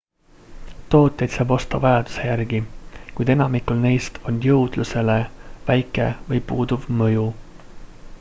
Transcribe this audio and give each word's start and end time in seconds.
tooteid 0.93 1.33
saab 1.33 1.51
osta 1.57 1.81
vajaduse 1.83 2.23
järgi 2.29 2.61
kuid 3.19 3.31
enamikul 3.33 3.83
neist 3.83 4.17
on 4.31 4.39
jõudlusele 4.47 5.19
väike 5.69 6.09
või 6.31 6.41
puuduv 6.53 6.89
mõju 7.03 7.27